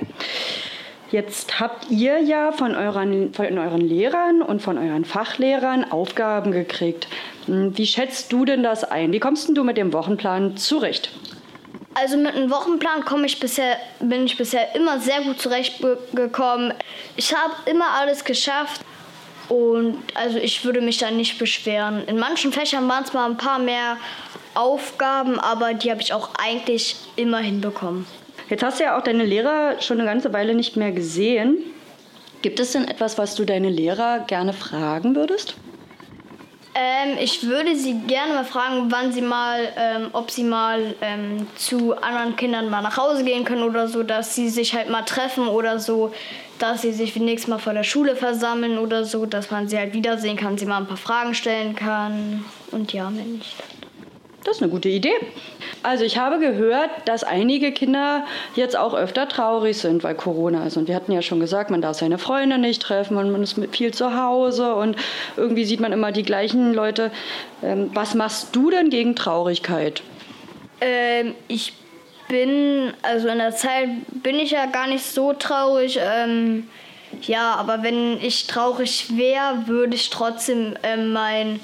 Jetzt 1.10 1.62
habt 1.62 1.90
ihr 1.90 2.20
ja 2.20 2.52
von 2.52 2.76
euren, 2.76 3.34
von 3.34 3.58
euren 3.58 3.80
Lehrern 3.82 4.42
und 4.42 4.62
von 4.62 4.78
euren 4.78 5.06
Fachlehrern 5.06 5.90
Aufgaben 5.90 6.52
gekriegt. 6.52 7.08
Hm, 7.46 7.78
wie 7.78 7.88
schätzt 7.88 8.34
du 8.34 8.44
denn 8.44 8.62
das 8.62 8.84
ein? 8.84 9.14
Wie 9.14 9.20
kommst 9.20 9.50
du 9.56 9.64
mit 9.64 9.78
dem 9.78 9.94
Wochenplan 9.94 10.58
zurecht? 10.58 11.12
Also 11.94 12.18
mit 12.18 12.36
einem 12.36 12.52
Wochenplan 12.52 13.06
komme 13.06 13.26
ich 13.26 13.40
bisher, 13.40 13.78
bin 14.00 14.26
ich 14.26 14.38
bisher 14.38 14.76
immer 14.76 15.00
sehr 15.00 15.22
gut 15.22 15.40
zurechtgekommen. 15.40 16.74
Ich 17.16 17.34
habe 17.34 17.54
immer 17.66 17.90
alles 18.00 18.26
geschafft 18.26 18.82
und 19.48 19.98
also 20.14 20.38
ich 20.38 20.66
würde 20.66 20.82
mich 20.82 20.98
da 20.98 21.10
nicht 21.10 21.40
beschweren. 21.40 22.06
In 22.08 22.20
manchen 22.20 22.52
Fächern 22.52 22.88
waren 22.90 23.04
es 23.06 23.14
mal 23.14 23.30
ein 23.30 23.38
paar 23.38 23.60
mehr 23.60 23.98
Aufgaben, 24.54 25.40
aber 25.40 25.74
die 25.74 25.90
habe 25.90 26.02
ich 26.02 26.14
auch 26.14 26.32
eigentlich 26.38 26.98
immer 27.16 27.40
hinbekommen. 27.40 28.06
Jetzt 28.50 28.64
hast 28.64 28.80
du 28.80 28.86
ja 28.86 28.98
auch 28.98 29.04
deine 29.04 29.26
Lehrer 29.26 29.82
schon 29.82 30.00
eine 30.00 30.10
ganze 30.10 30.32
Weile 30.34 30.56
nicht 30.56 30.78
mehr 30.78 30.92
gesehen. 30.92 31.58
Gibt 32.42 32.60
es 32.60 32.72
denn 32.72 32.88
etwas, 32.88 33.18
was 33.18 33.36
du 33.36 33.44
deine 33.44 33.70
Lehrer 33.70 34.20
gerne 34.20 34.54
fragen 34.54 35.16
würdest? 35.16 35.56
Ähm, 36.80 37.18
ich 37.20 37.42
würde 37.48 37.76
sie 37.76 37.96
gerne 38.02 38.36
mal 38.36 38.46
fragen, 38.46 38.92
wann 38.92 39.12
sie 39.12 39.24
mal, 39.24 39.74
ähm, 39.76 40.10
ob 40.14 40.30
sie 40.30 40.44
mal 40.44 40.94
ähm, 41.02 41.48
zu 41.56 41.98
anderen 41.98 42.36
Kindern 42.36 42.70
mal 42.70 42.84
nach 42.84 42.98
Hause 42.98 43.24
gehen 43.24 43.46
können 43.46 43.64
oder 43.64 43.88
so, 43.88 44.04
dass 44.04 44.36
sie 44.36 44.48
sich 44.48 44.76
halt 44.76 44.88
mal 44.88 45.02
treffen 45.02 45.48
oder 45.48 45.80
so, 45.80 46.14
dass 46.60 46.84
sie 46.84 46.94
sich 46.94 47.16
nächstes 47.16 47.50
Mal 47.50 47.58
vor 47.58 47.74
der 47.74 47.84
Schule 47.84 48.16
versammeln 48.16 48.78
oder 48.78 49.06
so, 49.06 49.26
dass 49.26 49.50
man 49.50 49.68
sie 49.68 49.78
halt 49.80 49.94
wiedersehen 49.94 50.38
kann, 50.38 50.60
sie 50.60 50.68
mal 50.68 50.78
ein 50.78 50.88
paar 50.88 50.98
Fragen 50.98 51.34
stellen 51.34 51.76
kann 51.76 52.46
und 52.72 52.94
ja, 52.94 53.12
wenn 53.12 53.38
nicht. 53.38 53.56
Das 54.48 54.56
ist 54.56 54.64
eine 54.64 54.72
gute 54.72 54.88
Idee. 54.88 55.12
Also 55.84 56.06
ich 56.06 56.18
habe 56.18 56.40
gehört, 56.40 56.90
dass 57.04 57.26
einige 57.26 57.74
Kinder 57.74 58.26
jetzt 58.56 58.78
auch 58.78 58.94
öfter 58.94 59.28
traurig 59.28 59.78
sind, 59.78 60.06
weil 60.06 60.16
Corona 60.16 60.66
ist. 60.66 60.78
Und 60.78 60.88
wir 60.88 60.96
hatten 60.96 61.12
ja 61.12 61.22
schon 61.22 61.42
gesagt, 61.42 61.70
man 61.70 61.82
darf 61.82 61.98
seine 61.98 62.18
Freunde 62.18 62.58
nicht 62.58 62.82
treffen 62.82 63.16
man 63.16 63.44
ist 63.44 63.60
viel 63.74 63.94
zu 63.94 64.16
Hause 64.16 64.74
und 64.76 64.96
irgendwie 65.36 65.66
sieht 65.66 65.82
man 65.82 65.92
immer 65.92 66.14
die 66.14 66.24
gleichen 66.24 66.74
Leute. 66.74 67.12
Ähm, 67.62 67.92
was 67.94 68.16
machst 68.16 68.56
du 68.56 68.72
denn 68.72 68.90
gegen 68.90 69.18
Traurigkeit? 69.18 70.02
Ähm, 70.80 71.36
ich 71.50 71.74
bin, 72.30 72.94
also 73.02 73.28
in 73.28 73.40
der 73.40 73.54
Zeit 73.54 73.90
bin 74.24 74.38
ich 74.38 74.52
ja 74.52 74.68
gar 74.68 74.88
nicht 74.88 75.04
so 75.04 75.34
traurig. 75.34 76.00
Ähm, 76.02 76.70
ja, 77.24 77.56
aber 77.56 77.84
wenn 77.84 78.18
ich 78.22 78.48
traurig 78.48 79.18
wäre, 79.18 79.68
würde 79.68 79.96
ich 79.96 80.10
trotzdem 80.10 80.76
ähm, 80.84 81.12
mein 81.12 81.60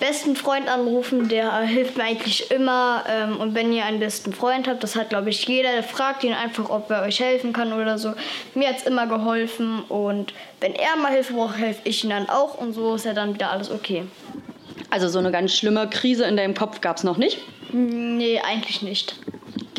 besten 0.00 0.36
Freund 0.36 0.68
anrufen, 0.68 1.28
der 1.28 1.58
hilft 1.60 1.96
mir 1.96 2.04
eigentlich 2.04 2.50
immer. 2.50 3.04
Ähm, 3.08 3.36
und 3.38 3.54
wenn 3.54 3.72
ihr 3.72 3.84
einen 3.84 4.00
besten 4.00 4.32
Freund 4.32 4.68
habt, 4.68 4.82
das 4.82 4.96
hat 4.96 5.10
glaube 5.10 5.30
ich 5.30 5.46
jeder, 5.46 5.82
fragt 5.82 6.24
ihn 6.24 6.34
einfach, 6.34 6.70
ob 6.70 6.90
er 6.90 7.02
euch 7.02 7.20
helfen 7.20 7.52
kann 7.52 7.72
oder 7.72 7.98
so. 7.98 8.12
Mir 8.54 8.68
hat 8.68 8.78
es 8.78 8.84
immer 8.84 9.06
geholfen 9.06 9.82
und 9.88 10.34
wenn 10.60 10.74
er 10.74 10.96
mal 10.96 11.12
Hilfe 11.12 11.34
braucht, 11.34 11.58
helfe 11.58 11.80
ich 11.84 12.04
ihm 12.04 12.10
dann 12.10 12.28
auch 12.28 12.58
und 12.58 12.72
so 12.72 12.94
ist 12.94 13.04
ja 13.04 13.12
dann 13.12 13.34
wieder 13.34 13.50
alles 13.50 13.70
okay. 13.70 14.04
Also 14.90 15.08
so 15.08 15.18
eine 15.18 15.32
ganz 15.32 15.52
schlimme 15.52 15.88
Krise 15.88 16.24
in 16.24 16.36
deinem 16.36 16.54
Kopf 16.54 16.80
gab 16.80 16.98
es 16.98 17.04
noch 17.04 17.16
nicht? 17.16 17.38
Nee, 17.72 18.40
eigentlich 18.40 18.82
nicht. 18.82 19.16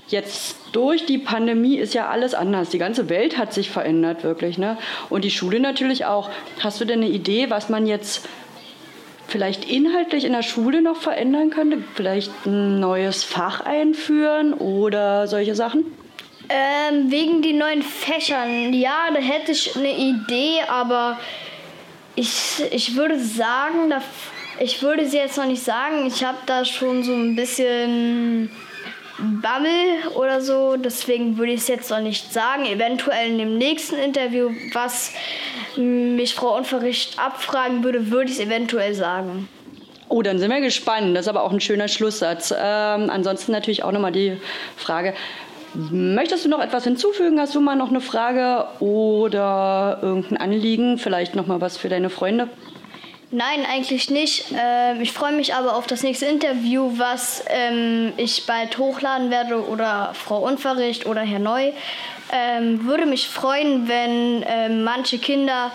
Jetzt 0.07 0.57
durch 0.71 1.05
die 1.05 1.17
Pandemie 1.17 1.77
ist 1.77 1.93
ja 1.93 2.09
alles 2.09 2.33
anders. 2.33 2.69
Die 2.69 2.77
ganze 2.77 3.09
Welt 3.09 3.37
hat 3.37 3.53
sich 3.53 3.69
verändert, 3.69 4.23
wirklich. 4.23 4.57
Ne? 4.57 4.77
Und 5.09 5.23
die 5.23 5.31
Schule 5.31 5.59
natürlich 5.59 6.05
auch. 6.05 6.29
Hast 6.59 6.79
du 6.79 6.85
denn 6.85 7.01
eine 7.01 7.09
Idee, 7.09 7.49
was 7.49 7.69
man 7.69 7.87
jetzt 7.87 8.27
vielleicht 9.27 9.65
inhaltlich 9.69 10.25
in 10.25 10.33
der 10.33 10.43
Schule 10.43 10.81
noch 10.81 10.97
verändern 10.97 11.49
könnte? 11.49 11.83
Vielleicht 11.95 12.31
ein 12.45 12.79
neues 12.79 13.23
Fach 13.23 13.61
einführen 13.61 14.53
oder 14.53 15.27
solche 15.27 15.55
Sachen? 15.55 15.85
Ähm, 16.47 17.09
wegen 17.11 17.41
den 17.41 17.57
neuen 17.57 17.81
Fächern. 17.81 18.73
Ja, 18.73 19.07
da 19.13 19.19
hätte 19.19 19.51
ich 19.51 19.75
eine 19.75 19.97
Idee, 19.97 20.59
aber 20.67 21.19
ich, 22.15 22.63
ich 22.71 22.95
würde 22.95 23.19
sagen, 23.19 23.89
da, 23.89 24.01
ich 24.59 24.81
würde 24.81 25.07
sie 25.07 25.17
jetzt 25.17 25.37
noch 25.37 25.47
nicht 25.47 25.63
sagen. 25.63 26.05
Ich 26.05 26.23
habe 26.23 26.37
da 26.45 26.63
schon 26.63 27.03
so 27.03 27.13
ein 27.13 27.35
bisschen 27.35 28.49
Bammel 29.17 30.09
oder 30.15 30.41
so. 30.41 30.75
Deswegen 30.77 31.37
würde 31.37 31.53
ich 31.53 31.61
es 31.61 31.67
jetzt 31.67 31.89
noch 31.89 32.01
nicht 32.01 32.33
sagen. 32.33 32.65
Eventuell 32.65 33.29
in 33.29 33.37
dem 33.37 33.57
nächsten 33.57 33.95
Interview, 33.95 34.51
was 34.73 35.13
mich 35.77 36.35
Frau 36.35 36.55
Unverricht 36.57 37.19
abfragen 37.19 37.83
würde, 37.83 38.11
würde 38.11 38.31
ich 38.31 38.39
es 38.39 38.45
eventuell 38.45 38.93
sagen. 38.93 39.47
Oh, 40.07 40.21
dann 40.21 40.37
sind 40.37 40.51
wir 40.51 40.61
gespannt. 40.61 41.15
Das 41.15 41.25
ist 41.25 41.29
aber 41.29 41.43
auch 41.43 41.51
ein 41.51 41.59
schöner 41.59 41.87
Schlusssatz. 41.87 42.51
Ähm, 42.51 43.09
ansonsten 43.09 43.51
natürlich 43.51 43.83
auch 43.83 43.91
nochmal 43.91 44.11
die 44.11 44.37
Frage, 44.77 45.13
möchtest 45.73 46.45
du 46.45 46.49
noch 46.49 46.61
etwas 46.61 46.83
hinzufügen? 46.83 47.39
Hast 47.39 47.55
du 47.55 47.61
mal 47.61 47.75
noch 47.75 47.89
eine 47.89 48.01
Frage 48.01 48.67
oder 48.79 49.99
irgendein 50.01 50.37
Anliegen? 50.37 50.97
Vielleicht 50.97 51.35
nochmal 51.35 51.59
was 51.61 51.77
für 51.77 51.89
deine 51.89 52.09
Freunde? 52.09 52.49
Nein, 53.35 53.65
eigentlich 53.65 54.09
nicht. 54.09 54.45
Ähm, 54.57 55.01
ich 55.01 55.11
freue 55.11 55.33
mich 55.33 55.53
aber 55.53 55.75
auf 55.75 55.87
das 55.87 56.03
nächste 56.03 56.25
Interview, 56.25 56.93
was 56.95 57.43
ähm, 57.49 58.13
ich 58.15 58.45
bald 58.45 58.77
hochladen 58.77 59.29
werde 59.29 59.67
oder 59.67 60.13
Frau 60.13 60.39
Unverricht 60.39 61.05
oder 61.05 61.19
Herr 61.19 61.39
Neu. 61.39 61.73
Ähm, 62.31 62.85
würde 62.85 63.05
mich 63.05 63.27
freuen, 63.27 63.89
wenn 63.89 64.41
ähm, 64.47 64.85
manche 64.85 65.17
Kinder 65.17 65.73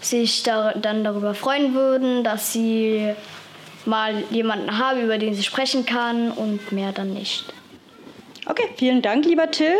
sich 0.00 0.42
da, 0.42 0.72
dann 0.72 1.04
darüber 1.04 1.34
freuen 1.34 1.72
würden, 1.72 2.24
dass 2.24 2.52
sie 2.52 3.14
mal 3.84 4.24
jemanden 4.30 4.76
haben, 4.76 5.00
über 5.00 5.18
den 5.18 5.34
sie 5.34 5.44
sprechen 5.44 5.86
kann 5.86 6.32
und 6.32 6.72
mehr 6.72 6.90
dann 6.90 7.14
nicht. 7.14 7.44
Okay, 8.44 8.70
vielen 8.76 9.02
Dank, 9.02 9.24
lieber 9.24 9.48
Till. 9.52 9.76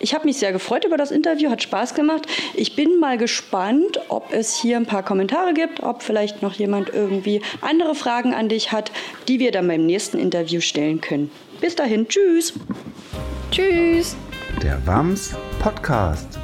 Ich 0.00 0.14
habe 0.14 0.24
mich 0.24 0.38
sehr 0.38 0.52
gefreut 0.52 0.84
über 0.84 0.96
das 0.96 1.10
Interview, 1.10 1.50
hat 1.50 1.62
Spaß 1.62 1.94
gemacht. 1.94 2.26
Ich 2.54 2.76
bin 2.76 2.98
mal 2.98 3.18
gespannt, 3.18 4.00
ob 4.08 4.32
es 4.32 4.56
hier 4.56 4.76
ein 4.76 4.86
paar 4.86 5.02
Kommentare 5.02 5.54
gibt, 5.54 5.82
ob 5.82 6.02
vielleicht 6.02 6.42
noch 6.42 6.54
jemand 6.54 6.90
irgendwie 6.90 7.42
andere 7.60 7.94
Fragen 7.94 8.34
an 8.34 8.48
dich 8.48 8.72
hat, 8.72 8.92
die 9.28 9.38
wir 9.40 9.52
dann 9.52 9.68
beim 9.68 9.86
nächsten 9.86 10.18
Interview 10.18 10.60
stellen 10.60 11.00
können. 11.00 11.30
Bis 11.60 11.74
dahin, 11.74 12.06
tschüss. 12.08 12.52
Tschüss. 13.50 14.16
Der 14.62 14.84
WAMS 14.86 15.34
Podcast. 15.60 16.38